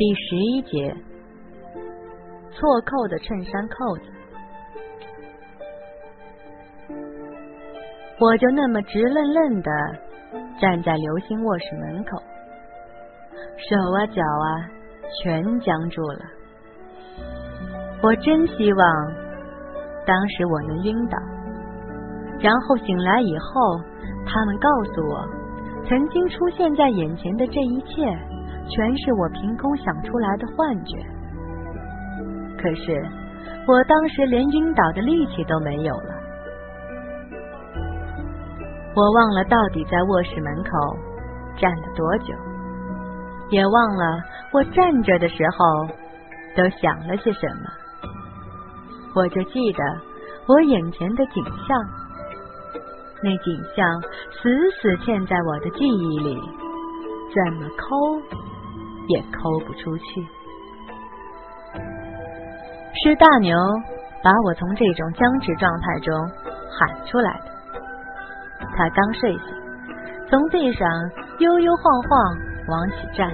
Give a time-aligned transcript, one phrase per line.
[0.00, 0.96] 第十一节，
[2.52, 4.04] 错扣的衬衫扣子，
[8.18, 9.70] 我就那么直愣愣的
[10.58, 12.16] 站在刘星卧室门口，
[13.58, 14.70] 手啊脚啊
[15.22, 16.20] 全僵住了。
[18.02, 19.12] 我真希望
[20.06, 21.18] 当时我能晕倒，
[22.40, 23.78] 然后醒来以后，
[24.24, 25.28] 他们告诉我，
[25.86, 28.39] 曾经出现在眼前的这一切。
[28.68, 30.96] 全是我凭空想出来的幻觉，
[32.58, 33.06] 可是
[33.66, 36.14] 我当时连晕倒的力气都没有了。
[38.94, 40.70] 我忘了到底在卧室门口
[41.56, 42.34] 站了多久，
[43.50, 45.86] 也忘了我站着的时候
[46.56, 47.70] 都想了些什么。
[49.14, 49.82] 我就记得
[50.46, 51.78] 我眼前的景象，
[53.22, 54.00] 那景象
[54.32, 54.48] 死
[54.80, 56.40] 死嵌在我的记忆里，
[57.34, 58.49] 怎么抠？
[59.08, 60.26] 也抠不出去，
[63.02, 63.56] 是大牛
[64.22, 66.14] 把我从这种僵持状态中
[66.78, 67.50] 喊出来的。
[68.76, 69.44] 他刚睡醒，
[70.28, 70.88] 从地上
[71.38, 73.30] 悠悠晃晃往起站，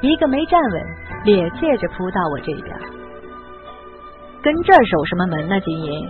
[0.00, 0.82] 一个没站稳，
[1.24, 2.76] 趔趄着扑到我这边。
[4.42, 5.60] 跟这儿守什么门呢？
[5.60, 6.08] 金银，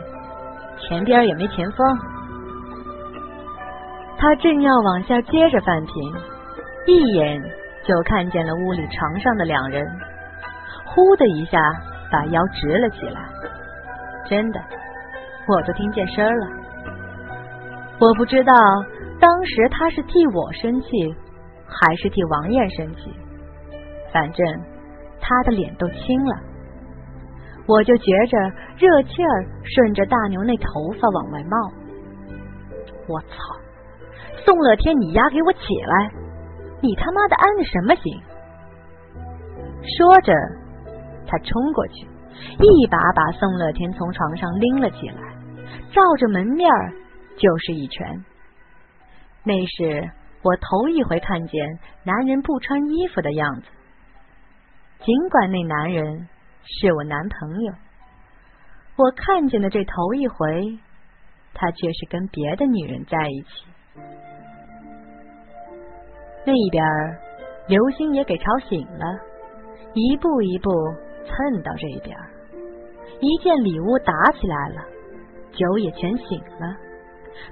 [0.78, 1.98] 前边也没前锋。
[4.16, 6.14] 他正要往下接着翻平，
[6.86, 7.42] 一眼。
[7.84, 9.86] 就看见了屋里床上的两人，
[10.86, 11.60] 呼的一下
[12.10, 13.20] 把腰直了起来。
[14.26, 14.60] 真的，
[15.46, 16.48] 我都听见声了。
[18.00, 18.52] 我不知道
[19.20, 21.14] 当时他是替我生气，
[21.66, 23.12] 还是替王艳生气。
[24.12, 24.46] 反正
[25.20, 26.36] 他的脸都青了，
[27.66, 28.38] 我就觉着
[28.78, 31.56] 热气儿顺着大牛那头发往外冒。
[33.06, 33.36] 我操！
[34.44, 36.23] 宋乐天，你丫给我起来！
[36.84, 38.20] 你他妈的安的什么心？
[39.96, 40.34] 说着，
[41.26, 42.06] 他冲过去，
[42.60, 45.22] 一把把宋乐天从床上拎了起来，
[45.94, 46.70] 照着门面
[47.38, 48.22] 就是一拳。
[49.44, 50.10] 那是
[50.42, 53.66] 我头一回看见男人不穿衣服的样子。
[55.00, 56.28] 尽管那男人
[56.64, 57.72] 是我男朋友，
[58.96, 60.78] 我看见的这头一回，
[61.54, 63.64] 他却是跟别的女人在一起。
[66.44, 66.84] 那边，
[67.66, 69.04] 刘星也给吵醒了，
[69.94, 70.70] 一步一步
[71.24, 72.16] 蹭到这边，
[73.20, 74.82] 一见里屋打起来了，
[75.52, 76.76] 酒也全醒了，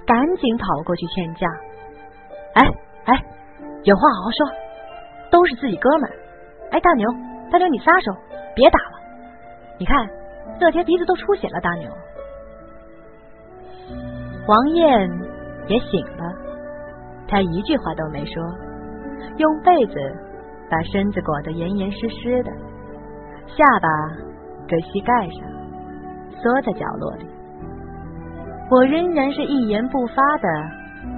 [0.05, 1.47] 赶紧跑过去劝架。
[2.53, 2.67] 哎
[3.05, 3.25] 哎，
[3.83, 4.47] 有话好好说，
[5.31, 6.09] 都是自己哥们。
[6.69, 7.09] 哎，大牛，
[7.51, 8.11] 大牛，你撒手，
[8.55, 8.99] 别打了。
[9.79, 10.07] 你看，
[10.59, 11.59] 乐天鼻子都出血了。
[11.61, 11.91] 大牛，
[14.47, 15.09] 王艳
[15.67, 16.35] 也醒了，
[17.27, 18.43] 他一句话都没说。
[19.37, 19.93] 用被子
[20.69, 22.51] 把身子裹得严严实实的，
[23.47, 23.87] 下巴
[24.67, 25.41] 搁膝盖上，
[26.41, 27.27] 缩在角落里。
[28.71, 30.47] 我仍然是一言不发的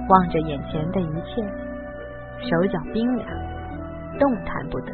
[0.08, 1.42] 望着眼前的一切，
[2.50, 3.28] 手脚冰凉，
[4.18, 4.92] 动弹不得。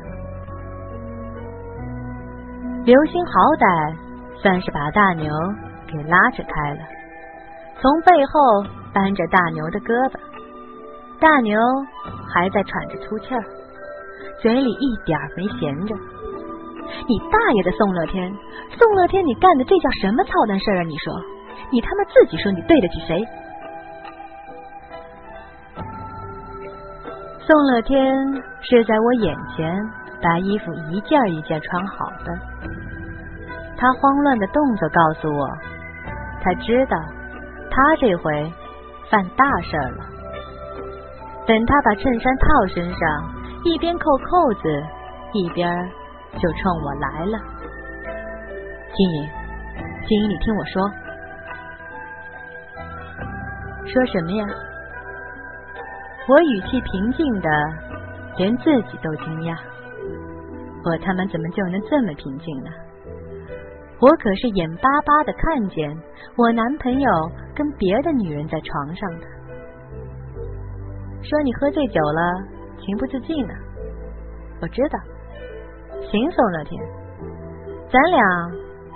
[2.84, 3.96] 刘星好歹
[4.42, 5.32] 算是把大牛
[5.86, 6.80] 给拉扯开了，
[7.80, 10.18] 从背后扳着大牛的胳膊。
[11.22, 11.56] 大牛
[12.34, 13.40] 还在喘着粗气儿，
[14.40, 15.94] 嘴里一点没闲着。
[15.94, 18.28] 你大爷的宋乐天，
[18.76, 20.82] 宋乐天，你干的这叫什么操蛋事儿啊？
[20.82, 21.14] 你说，
[21.70, 23.24] 你他妈自己说你对得起谁？
[27.46, 28.02] 宋乐天
[28.60, 29.72] 是在我眼前
[30.20, 32.36] 把衣服一件一件穿好的，
[33.76, 35.48] 他慌乱的动作告诉我，
[36.42, 36.96] 他知道
[37.70, 38.52] 他这回
[39.08, 40.11] 犯大事了。
[41.46, 43.00] 等他把衬衫套身上，
[43.64, 44.84] 一边扣扣子，
[45.32, 45.68] 一边
[46.38, 47.38] 就冲我来了。
[48.94, 49.28] 金莹，
[50.06, 50.90] 金莹，你听我说，
[53.86, 54.46] 说什么呀？
[56.28, 57.48] 我语气平静的，
[58.36, 59.56] 连自己都惊讶。
[60.84, 62.70] 我他妈怎么就能这么平静呢？
[64.00, 65.96] 我可是眼巴巴的看见
[66.36, 67.10] 我男朋友
[67.54, 69.26] 跟别的女人在床上的。
[71.22, 72.20] 说你喝醉酒了，
[72.80, 73.54] 情不自禁的。
[74.60, 74.98] 我知道，
[76.10, 76.82] 行，宋乐天，
[77.90, 78.20] 咱俩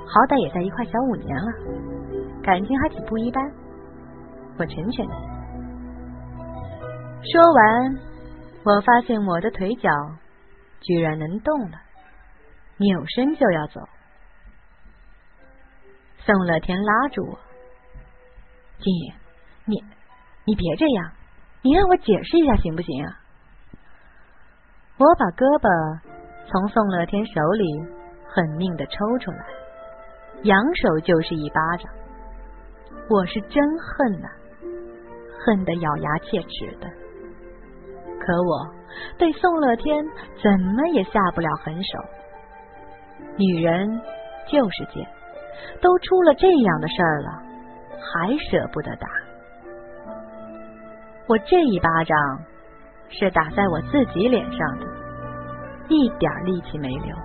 [0.07, 3.43] 好歹也在一块小五年了，感情还挺不一般。
[4.59, 5.13] 我成全你。
[7.31, 7.99] 说完，
[8.65, 9.91] 我发现我的腿脚
[10.81, 11.79] 居然能动了，
[12.77, 13.81] 扭身就要走。
[16.19, 17.39] 宋乐天拉住我，
[18.79, 19.15] 金爷，
[19.65, 19.83] 你
[20.45, 21.13] 你别这样。
[21.67, 23.11] 你让我解释一下行不行啊？
[24.99, 25.99] 我把胳膊
[26.47, 27.65] 从宋乐天手里
[28.23, 29.45] 狠命的抽出来，
[30.45, 31.93] 扬手就是一巴掌。
[33.11, 34.29] 我是真恨呐，
[35.43, 36.87] 恨得咬牙切齿的。
[38.21, 38.73] 可我
[39.19, 40.05] 对宋乐天
[40.41, 41.99] 怎么也下不了狠手。
[43.37, 44.01] 女人
[44.47, 45.05] 就是贱，
[45.83, 47.43] 都出了这样的事儿了，
[47.99, 49.09] 还舍不得打。
[51.29, 52.17] 我这一巴掌
[53.09, 54.87] 是打在我自己脸上的，
[55.89, 57.17] 一点力气没留。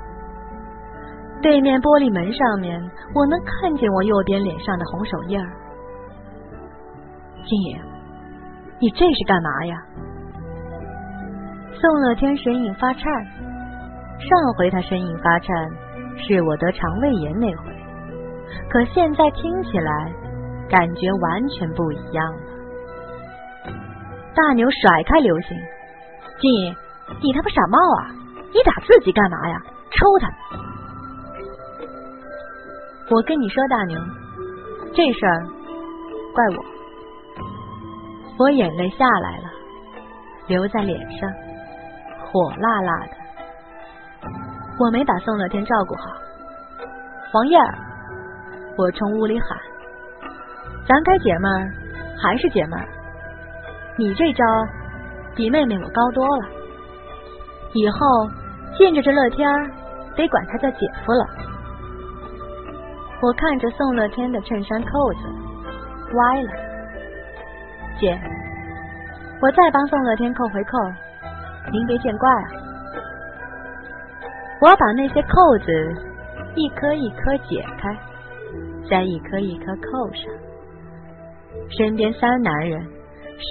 [1.41, 2.79] 对面玻璃门上面，
[3.15, 5.49] 我能看见我右边脸上的红手印儿。
[7.45, 7.81] 金爷，
[8.79, 9.75] 你这是干嘛呀？
[11.73, 13.03] 宋乐天声音发颤。
[14.21, 15.49] 上回他声音发颤，
[16.17, 17.73] 是我得肠胃炎那回，
[18.69, 20.13] 可现在听起来
[20.69, 22.50] 感觉完全不一样了。
[24.33, 25.57] 大牛甩开刘星，
[26.39, 26.75] 金爷，
[27.21, 28.11] 你他妈傻帽啊！
[28.53, 29.61] 你打自己干嘛呀？
[29.91, 30.29] 抽他！
[33.09, 33.99] 我跟你说，大牛，
[34.93, 35.45] 这事儿
[36.33, 36.65] 怪我。
[38.39, 39.43] 我眼泪下来了，
[40.47, 41.29] 流在脸上，
[42.25, 43.11] 火辣辣的。
[44.79, 46.03] 我没把宋乐天照顾好，
[47.31, 47.77] 黄燕儿，
[48.77, 49.57] 我冲屋里喊
[50.87, 51.69] ：“咱该姐们儿
[52.17, 52.87] 还是姐们儿，
[54.01, 54.43] 你这招
[55.35, 56.45] 比妹妹我高多了。
[57.73, 57.99] 以后
[58.75, 59.69] 见着这乐天儿，
[60.15, 61.23] 得管他叫姐夫了。”
[63.21, 65.19] 我看着宋乐天的衬衫扣子
[66.15, 66.49] 歪了。
[67.99, 68.19] 姐，
[69.39, 70.71] 我再帮宋乐天扣回扣，
[71.71, 72.49] 您别见怪啊！
[74.61, 75.71] 我把那些扣子
[76.55, 77.95] 一颗一颗解开，
[78.89, 80.23] 再一颗一颗扣上。
[81.77, 82.83] 身边三男人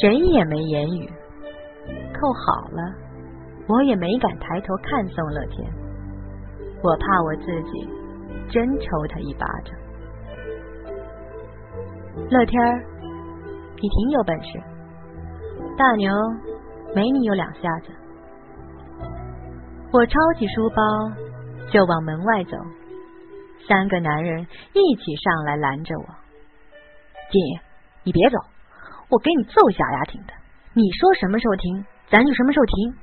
[0.00, 1.10] 谁也没言语，
[2.14, 2.94] 扣好了，
[3.66, 5.70] 我也没敢抬头看宋乐天，
[6.82, 7.88] 我怕我自己
[8.48, 9.74] 真抽他一巴掌。
[12.30, 12.86] 乐天儿。
[13.82, 14.62] 你挺有本事，
[15.78, 16.12] 大牛
[16.94, 17.86] 没你有两下子。
[19.90, 20.82] 我抄起书包
[21.72, 22.58] 就往门外走，
[23.66, 26.04] 三个男人一起上来拦着我。
[27.30, 27.60] 金爷，
[28.04, 28.36] 你别走，
[29.10, 30.32] 我给你揍下牙挺的。
[30.72, 32.94] 你说什么时候停，咱就什么时候停。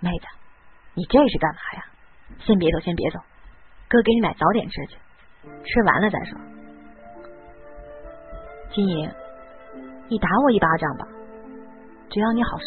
[0.00, 0.26] 妹子，
[0.94, 1.84] 你这是干嘛呀？
[2.40, 3.18] 先别走，先别走，
[3.88, 4.96] 哥给你买早点吃去，
[5.64, 6.38] 吃完了再说。
[8.70, 9.10] 金爷，
[10.08, 11.06] 你打我一巴掌吧，
[12.10, 12.66] 只要你好受。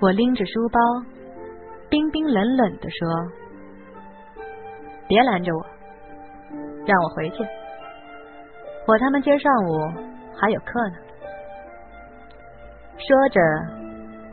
[0.00, 0.78] 我拎着书包，
[1.88, 3.08] 冰冰冷冷的说
[5.08, 5.66] ：“别拦着我，
[6.86, 7.44] 让我回去。
[8.90, 9.70] 我他妈今儿上午
[10.36, 10.96] 还有课呢。”
[12.98, 13.40] 说着，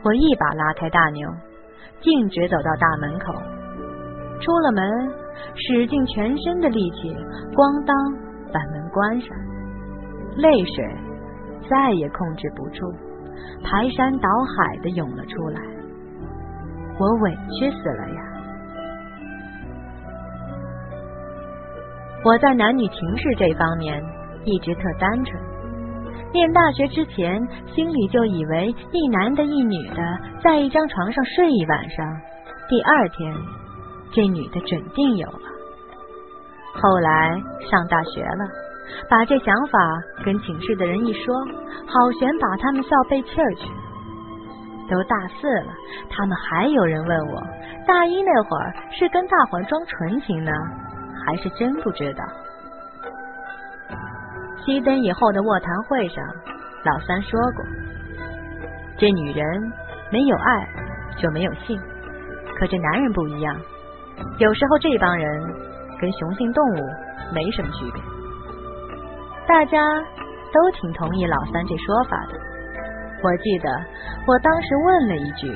[0.02, 1.30] 我一把拉开大牛，
[2.00, 3.32] 径直走到大门口，
[4.40, 5.18] 出了门。
[5.54, 7.14] 使尽全身的力气，
[7.54, 7.94] 咣当
[8.52, 9.28] 把门关上，
[10.36, 10.84] 泪水
[11.70, 12.92] 再也控制不住，
[13.62, 15.60] 排山倒海的涌了出来。
[16.98, 18.20] 我委屈死了呀！
[22.24, 24.02] 我在男女情事这方面
[24.44, 25.42] 一直特单纯，
[26.32, 27.40] 念大学之前
[27.74, 30.02] 心里就以为一男的一女的
[30.42, 32.06] 在一张床上睡一晚上，
[32.68, 33.34] 第二天。
[34.10, 35.40] 这女的准定有了。
[36.72, 37.38] 后来
[37.70, 38.48] 上大学了，
[39.10, 39.78] 把这想法
[40.24, 41.34] 跟寝室的人一说，
[41.86, 43.68] 好悬把他们笑背气儿去。
[44.88, 45.72] 都大四了，
[46.08, 47.42] 他们还有人问我，
[47.86, 50.52] 大一那会儿是跟大伙装纯情呢，
[51.26, 52.24] 还是真不知道？
[54.68, 56.22] 熄灯以后的卧谈会上，
[56.84, 57.64] 老三说过，
[58.98, 59.72] 这女人
[60.12, 60.68] 没有爱
[61.16, 61.80] 就没有性，
[62.54, 63.56] 可这男人不一样。
[64.36, 65.26] 有时候这帮人
[65.98, 66.84] 跟雄性动物
[67.32, 68.02] 没什么区别，
[69.48, 69.80] 大家
[70.52, 72.38] 都挺同意老三这说法的。
[73.22, 73.70] 我记得
[74.26, 75.50] 我当时问了一句：“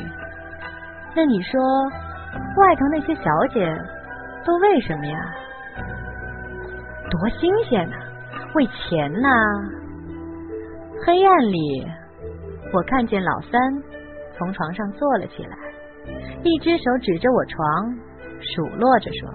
[1.15, 1.61] 那你说
[2.57, 3.79] 外头那些小姐
[4.47, 5.19] 都为什么呀？
[7.11, 7.97] 多新鲜呐，
[8.55, 9.29] 为钱呐！”
[11.05, 11.87] 黑暗里，
[12.73, 13.61] 我看见老三
[14.37, 15.57] 从床上坐了起来，
[16.43, 17.99] 一只手指着我床。
[18.45, 19.31] 数落着说：“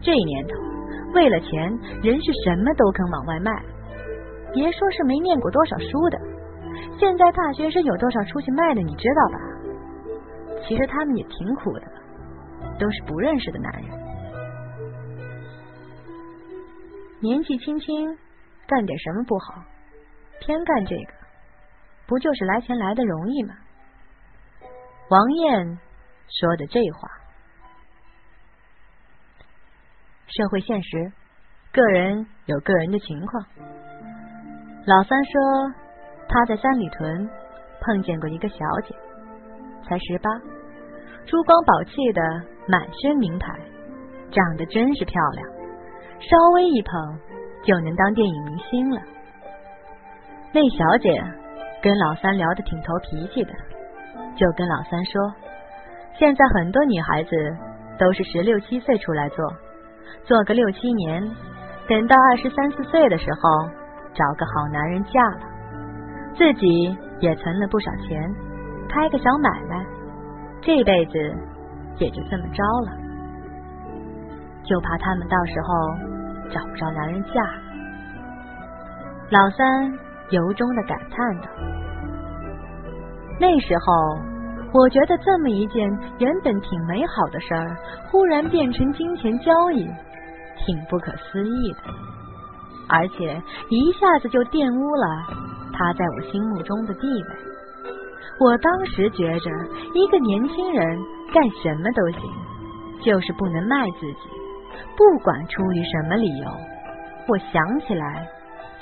[0.00, 0.54] 这年头，
[1.14, 1.68] 为了钱，
[2.02, 3.50] 人是什么都肯往外卖。
[4.54, 6.18] 别说是没念过多少书的，
[6.98, 9.38] 现在大学生有多少出去卖的，你知道吧？
[10.66, 11.82] 其实他们也挺苦的，
[12.78, 13.90] 都是不认识的男人。
[17.24, 18.18] 年纪轻轻
[18.66, 19.64] 干点什么不好，
[20.40, 21.12] 偏干这个，
[22.06, 23.54] 不就是来钱来的容易吗？
[25.08, 25.78] 王燕
[26.28, 27.08] 说的这话。
[30.26, 31.12] 社会现实，
[31.72, 33.46] 个人有个人的情况。
[34.84, 35.72] 老三说
[36.28, 37.30] 他在三里屯
[37.80, 38.94] 碰见过一个小姐，
[39.88, 40.30] 才十八，
[41.24, 42.22] 珠光宝气的，
[42.68, 43.58] 满身名牌，
[44.30, 45.53] 长得真是漂亮，
[46.28, 47.18] 稍微一捧
[47.64, 49.00] 就能当电影明星了。
[50.52, 51.22] 那小姐
[51.82, 53.52] 跟老三聊得挺投脾气的，
[54.36, 55.20] 就跟老三说，
[56.18, 57.30] 现在很多女孩子
[57.98, 59.44] 都是十六七岁出来做。
[60.24, 61.22] 做个六七年，
[61.86, 63.68] 等到二十三四岁的时候，
[64.14, 65.40] 找个好男人嫁了，
[66.36, 68.34] 自己也存了不少钱，
[68.88, 69.84] 开个小买卖，
[70.62, 71.18] 这辈子
[71.98, 73.04] 也就这么着了。
[74.64, 76.13] 就怕他们到时候
[76.50, 77.30] 找不着男人嫁。
[79.30, 79.98] 老三
[80.30, 81.48] 由衷的感叹道
[83.40, 84.18] ：“那时候，
[84.72, 87.76] 我觉得这么一件原本挺美好的事儿，
[88.10, 89.88] 忽然变成金钱交易。”
[90.66, 91.78] 挺不可思议的，
[92.88, 95.06] 而且一下子就玷污了
[95.74, 97.28] 他在我心目中的地位。
[98.40, 99.50] 我当时觉着，
[99.92, 100.98] 一个年轻人
[101.34, 102.30] 干什么都行，
[103.02, 104.30] 就是不能卖自己，
[104.96, 106.48] 不管出于什么理由。
[107.26, 108.26] 我想起来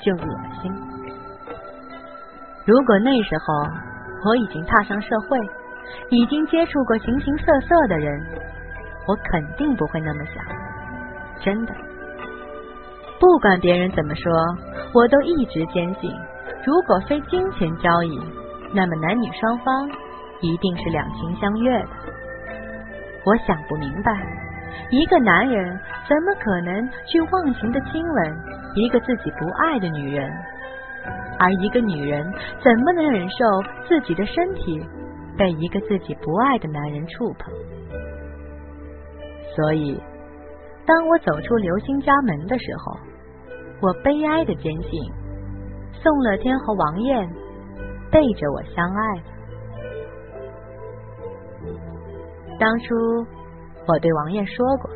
[0.01, 0.71] 就恶心。
[2.65, 3.53] 如果那时候
[4.25, 5.37] 我已经踏上社会，
[6.09, 8.21] 已经接触过形形色色的人，
[9.07, 10.43] 我肯定不会那么想。
[11.41, 11.73] 真的，
[13.19, 14.31] 不管别人怎么说，
[14.93, 16.11] 我都一直坚信，
[16.65, 18.19] 如果非金钱交易，
[18.73, 19.89] 那么男女双方
[20.41, 21.89] 一定是两情相悦的。
[23.25, 24.11] 我想不明白，
[24.89, 28.37] 一个男人怎么可能去忘情的亲吻
[28.75, 30.29] 一个自己不爱的女人，
[31.39, 32.23] 而一个女人
[32.63, 33.37] 怎么能忍受
[33.87, 34.81] 自己的身体
[35.37, 37.53] 被一个自己不爱的男人触碰？
[39.55, 40.01] 所以。
[40.85, 42.99] 当我走出刘星家门的时候，
[43.79, 45.01] 我悲哀的坚信，
[45.93, 47.25] 宋乐天和王艳
[48.11, 49.23] 背着我相爱了。
[52.59, 53.25] 当初
[53.87, 54.89] 我对王艳说过，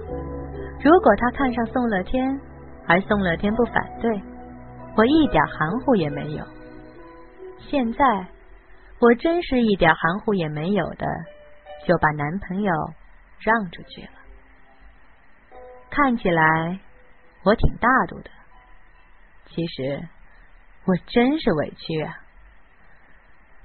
[0.82, 2.40] 如果他看上宋乐天，
[2.88, 4.22] 而宋乐天不反对，
[4.96, 6.46] 我一点含糊也没有。
[7.60, 8.06] 现在
[9.00, 11.06] 我真是一点含糊也没有的，
[11.86, 12.74] 就把男朋友
[13.40, 14.10] 让出去了。
[15.90, 16.80] 看起来
[17.44, 18.30] 我挺大度的，
[19.48, 20.08] 其实
[20.86, 22.22] 我真是委屈啊！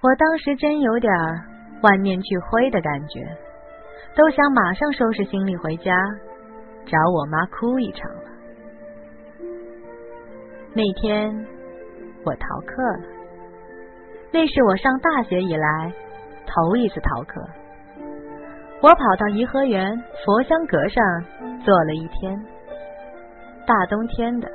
[0.00, 1.12] 我当时真有点
[1.80, 3.36] 万念俱灰的感觉，
[4.14, 5.92] 都想马上收拾行李回家
[6.86, 8.22] 找我妈哭一场了。
[10.74, 11.46] 那天
[12.24, 13.04] 我逃课了，
[14.32, 15.92] 那是我上大学以来
[16.46, 17.40] 头一次逃课。
[18.80, 21.04] 我跑到颐和园佛香阁上
[21.64, 22.36] 坐了一天，
[23.66, 24.50] 大冬天的，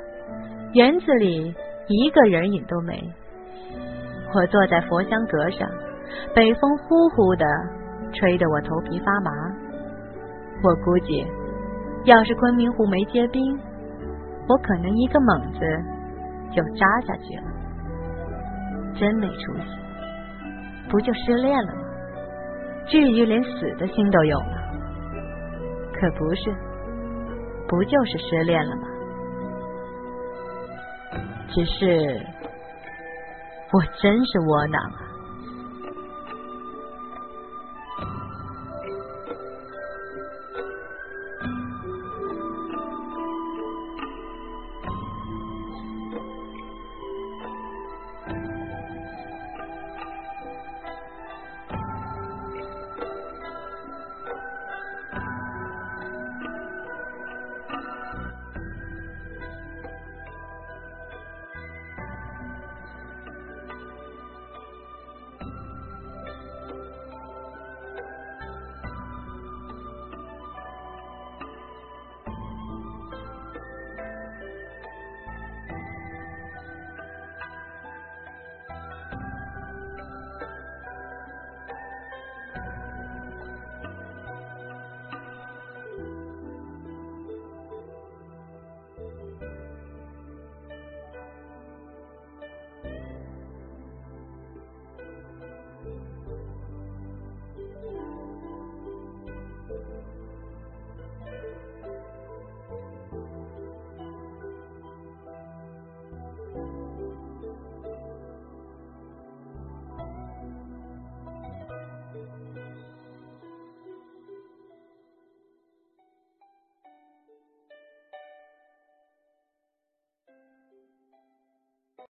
[0.73, 1.55] 园子里
[1.87, 3.01] 一个人影都没。
[4.35, 5.69] 我坐在佛香阁上，
[6.35, 7.45] 北风呼呼的
[8.13, 9.31] 吹得我头皮发麻。
[10.63, 11.25] 我估计，
[12.05, 13.59] 要是昆明湖没结冰，
[14.47, 15.59] 我可能一个猛子
[16.51, 17.43] 就扎下去了。
[18.95, 19.67] 真没出息，
[20.89, 21.81] 不就失恋了吗？
[22.87, 24.57] 至于连死的心都有吗？
[25.93, 26.55] 可不是，
[27.67, 28.87] 不就是失恋了吗？
[31.49, 32.25] 只是
[33.71, 35.06] 我真是窝囊啊！